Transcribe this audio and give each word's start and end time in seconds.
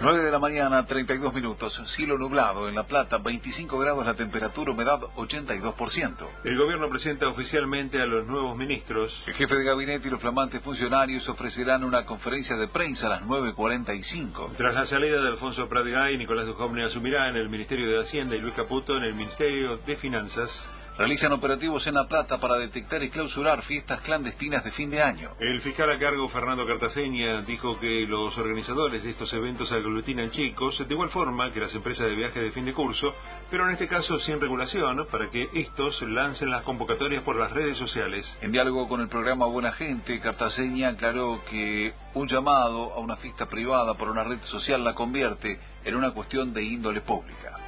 9 0.00 0.22
de 0.22 0.30
la 0.30 0.38
mañana, 0.38 0.86
32 0.86 1.32
minutos. 1.32 1.80
Cielo 1.96 2.18
nublado. 2.18 2.68
En 2.68 2.74
La 2.74 2.84
Plata, 2.84 3.18
25 3.18 3.78
grados 3.78 4.04
la 4.04 4.14
temperatura, 4.14 4.72
humedad 4.72 5.00
82%. 5.16 6.28
El 6.44 6.58
gobierno 6.58 6.88
presenta 6.88 7.28
oficialmente 7.28 8.00
a 8.00 8.06
los 8.06 8.26
nuevos 8.26 8.56
ministros. 8.56 9.12
El 9.26 9.34
jefe 9.34 9.54
de 9.54 9.64
gabinete 9.64 10.08
y 10.08 10.10
los 10.10 10.20
flamantes 10.20 10.62
funcionarios 10.62 11.28
ofrecerán 11.28 11.84
una 11.84 12.04
conferencia 12.04 12.56
de 12.56 12.68
prensa 12.68 13.06
a 13.06 13.10
las 13.10 13.22
9.45. 13.22 14.56
Tras 14.56 14.74
la 14.74 14.86
salida 14.86 15.20
de 15.20 15.28
Alfonso 15.28 15.68
Pratgay, 15.68 16.18
Nicolás 16.18 16.46
Duhovne 16.46 16.84
asumirá 16.84 17.28
en 17.28 17.36
el 17.36 17.48
Ministerio 17.48 17.88
de 17.88 18.00
Hacienda 18.00 18.36
y 18.36 18.40
Luis 18.40 18.54
Caputo 18.54 18.96
en 18.96 19.04
el 19.04 19.14
Ministerio 19.14 19.78
de 19.78 19.96
Finanzas. 19.96 20.50
Realizan 20.96 21.32
operativos 21.32 21.84
en 21.88 21.94
La 21.94 22.06
Plata 22.06 22.38
para 22.38 22.56
detectar 22.56 23.02
y 23.02 23.10
clausurar 23.10 23.62
fiestas 23.64 24.00
clandestinas 24.02 24.62
de 24.62 24.70
fin 24.70 24.90
de 24.90 25.02
año. 25.02 25.32
El 25.40 25.60
fiscal 25.60 25.90
a 25.90 25.98
cargo, 25.98 26.28
Fernando 26.28 26.64
Cartaseña, 26.64 27.42
dijo 27.42 27.80
que 27.80 28.06
los 28.06 28.38
organizadores 28.38 29.02
de 29.02 29.10
estos 29.10 29.32
eventos 29.32 29.72
aglutinan 29.72 30.30
chicos, 30.30 30.78
de 30.78 30.94
igual 30.94 31.08
forma 31.10 31.52
que 31.52 31.58
las 31.58 31.74
empresas 31.74 32.06
de 32.06 32.14
viaje 32.14 32.38
de 32.38 32.52
fin 32.52 32.64
de 32.64 32.72
curso, 32.72 33.12
pero 33.50 33.64
en 33.66 33.72
este 33.72 33.88
caso 33.88 34.20
sin 34.20 34.40
regulación, 34.40 35.04
para 35.10 35.30
que 35.30 35.48
estos 35.54 36.00
lancen 36.02 36.52
las 36.52 36.62
convocatorias 36.62 37.24
por 37.24 37.34
las 37.34 37.50
redes 37.50 37.76
sociales. 37.76 38.24
En 38.40 38.52
diálogo 38.52 38.86
con 38.86 39.00
el 39.00 39.08
programa 39.08 39.46
Buena 39.46 39.72
Gente, 39.72 40.20
Cartaseña 40.20 40.90
aclaró 40.90 41.40
que 41.50 41.92
un 42.14 42.28
llamado 42.28 42.92
a 42.94 43.00
una 43.00 43.16
fiesta 43.16 43.46
privada 43.46 43.94
por 43.94 44.10
una 44.10 44.22
red 44.22 44.38
social 44.42 44.84
la 44.84 44.94
convierte 44.94 45.58
en 45.84 45.96
una 45.96 46.12
cuestión 46.12 46.54
de 46.54 46.62
índole 46.62 47.00
pública 47.00 47.58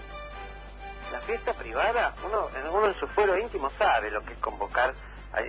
fiesta 1.26 1.52
privada, 1.54 2.14
uno, 2.24 2.48
uno 2.72 2.86
en 2.86 2.94
su 2.94 3.06
fuero 3.08 3.36
íntimo 3.36 3.70
sabe 3.78 4.10
lo 4.10 4.22
que 4.22 4.34
es 4.34 4.38
convocar, 4.38 4.94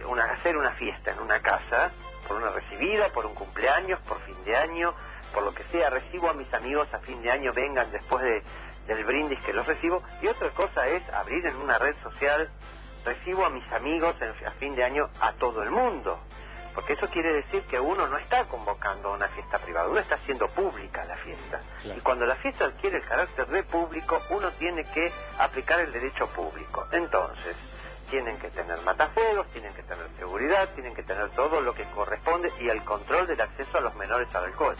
una, 0.08 0.26
hacer 0.26 0.58
una 0.58 0.72
fiesta 0.72 1.12
en 1.12 1.20
una 1.20 1.40
casa, 1.40 1.92
por 2.28 2.38
una 2.38 2.50
recibida, 2.50 3.10
por 3.10 3.26
un 3.26 3.36
cumpleaños, 3.36 4.00
por 4.02 4.20
fin 4.22 4.36
de 4.44 4.58
año, 4.58 4.94
por 5.34 5.44
lo 5.44 5.54
que 5.54 5.64
sea, 5.66 5.90
recibo 5.90 6.30
a 6.30 6.34
mis 6.34 6.52
amigos 6.54 6.92
a 6.94 7.00
fin 7.00 7.22
de 7.22 7.32
año, 7.32 7.54
vengan 7.54 7.92
después 7.92 8.24
de, 8.24 8.44
del 8.88 9.06
brindis 9.06 9.40
que 9.42 9.54
los 9.54 9.66
recibo, 9.66 10.04
y 10.22 10.28
otra 10.28 10.50
cosa 10.50 10.88
es 10.88 11.08
abrir 11.14 11.46
en 11.46 11.56
una 11.58 11.78
red 11.78 11.96
social, 12.04 12.50
recibo 13.06 13.46
a 13.46 13.50
mis 13.50 13.72
amigos 13.72 14.16
a 14.46 14.52
fin 14.54 14.76
de 14.76 14.84
año 14.84 15.10
a 15.22 15.34
todo 15.34 15.62
el 15.64 15.70
mundo 15.70 16.20
porque 16.78 16.94
eso 16.94 17.08
quiere 17.10 17.34
decir 17.34 17.64
que 17.64 17.80
uno 17.80 18.06
no 18.06 18.20
está 18.20 18.46
convocando 18.46 19.10
a 19.10 19.16
una 19.16 19.28
fiesta 19.30 19.58
privada, 19.58 19.90
uno 19.90 20.00
está 20.00 20.14
haciendo 20.14 20.48
pública 20.50 21.04
la 21.06 21.18
fiesta. 21.18 21.60
Y 21.84 22.00
cuando 22.02 22.24
la 22.28 22.36
fiesta 22.36 22.66
adquiere 22.66 22.98
el 22.98 23.04
carácter 23.04 23.48
de 23.48 23.64
público, 23.64 24.22
uno 24.30 24.52
tiene 24.60 24.84
que 24.84 25.12
aplicar 25.40 25.80
el 25.80 25.92
derecho 25.92 26.28
público. 26.28 26.86
Entonces, 26.92 27.56
tienen 28.12 28.38
que 28.38 28.52
tener 28.52 28.80
matafuegos, 28.82 29.48
tienen 29.54 29.74
que 29.74 29.82
tener 29.82 30.06
seguridad, 30.20 30.70
tienen 30.76 30.94
que 30.94 31.02
tener 31.02 31.32
todo 31.32 31.62
lo 31.62 31.74
que 31.74 31.84
corresponde 31.96 32.54
y 32.60 32.70
el 32.70 32.84
control 32.84 33.26
del 33.26 33.42
acceso 33.42 33.80
a 33.80 33.82
los 33.82 33.96
menores 33.96 34.28
al 34.36 34.46
alcohol. 34.46 34.76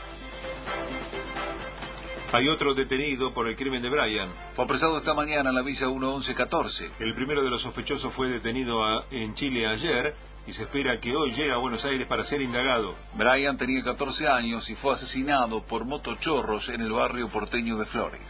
Hay 2.34 2.48
otro 2.50 2.74
detenido 2.74 3.34
por 3.34 3.48
el 3.48 3.56
crimen 3.56 3.82
de 3.82 3.90
Brian. 3.90 4.30
Fue 4.54 4.66
apresado 4.66 4.98
esta 4.98 5.14
mañana 5.14 5.50
en 5.50 5.56
la 5.56 5.62
visa 5.62 5.88
11114. 5.88 6.92
El 7.00 7.14
primero 7.14 7.42
de 7.42 7.50
los 7.50 7.62
sospechosos 7.62 8.14
fue 8.16 8.28
detenido 8.28 8.82
en 9.12 9.34
Chile 9.36 9.66
ayer 9.66 10.14
y 10.46 10.52
se 10.52 10.64
espera 10.64 11.00
que 11.00 11.16
hoy 11.16 11.32
llegue 11.32 11.54
a 11.54 11.58
Buenos 11.58 11.84
Aires 11.86 12.06
para 12.06 12.26
ser 12.26 12.42
indagado. 12.42 12.96
Brian 13.14 13.58
tenía 13.58 13.82
14 13.82 14.28
años 14.28 14.70
y 14.70 14.76
fue 14.76 14.96
asesinado 14.96 15.64
por 15.68 15.86
motochorros 15.86 16.68
en 16.68 16.82
el 16.82 16.92
barrio 16.92 17.30
porteño 17.30 17.78
de 17.78 17.86
Flores. 17.86 18.22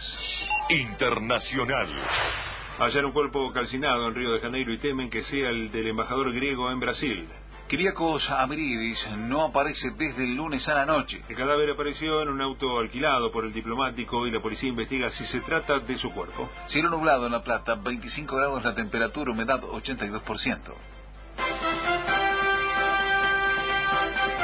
Internacional. 0.70 1.88
Hallar 2.78 3.04
un 3.04 3.14
cuerpo 3.14 3.52
calcinado 3.52 4.08
en 4.08 4.14
Río 4.14 4.34
de 4.34 4.39
Janeiro 4.39 4.72
y 4.73 4.78
temen 4.78 5.09
que 5.09 5.23
sea 5.23 5.50
el 5.50 5.72
del 5.72 5.88
embajador 5.88 6.32
griego 6.34 6.72
en 6.72 6.80
Brasil. 6.80 7.28
Kiriakos 7.68 8.23
Amiridis 8.30 8.98
no 9.18 9.44
aparece 9.44 9.92
desde 9.98 10.23
el 10.23 10.36
lunes 10.36 10.66
a 10.70 10.73
la 10.73 10.86
noche. 10.86 11.22
El 11.28 11.36
cadáver 11.36 11.70
apareció 11.72 12.22
en 12.22 12.30
un 12.30 12.42
auto 12.42 12.80
alquilado 12.80 13.30
por 13.30 13.44
el 13.44 13.52
diplomático 13.52 14.26
y 14.26 14.32
la 14.32 14.40
policía 14.42 14.70
investiga 14.70 15.10
si 15.10 15.26
se 15.26 15.42
trata 15.42 15.80
de 15.80 15.98
su 15.98 16.10
cuerpo. 16.14 16.50
Cielo 16.68 16.90
nublado 16.90 17.26
en 17.26 17.34
La 17.34 17.44
Plata, 17.44 17.76
25 17.76 18.36
grados 18.38 18.64
la 18.64 18.73
temperatura, 18.73 19.32
humedad 19.32 19.62
82%. 19.62 20.60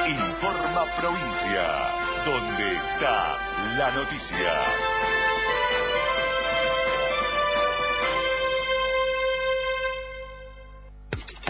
Informa 0.10 0.86
Provincia, 0.98 2.26
donde 2.26 2.76
está 2.76 3.38
la 3.78 3.92
noticia. 3.92 5.13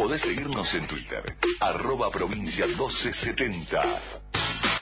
Podés 0.04 0.20
seguirnos 0.20 0.68
en 0.74 0.86
Twitter, 0.86 1.24
arroba 1.62 2.12
provincia 2.12 2.68
1270. 2.68 4.02